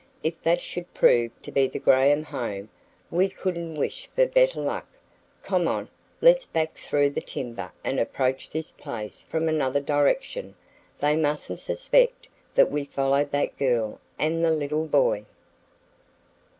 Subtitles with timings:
[0.23, 2.69] If that should prove to be the Graham home
[3.11, 4.87] we couldn't wish for better luck.
[5.43, 5.89] Come on;
[6.21, 10.55] let's back through the timber and approach this place from another direction.
[10.97, 15.25] They mustn't suspect that we followed that girl and the little boy."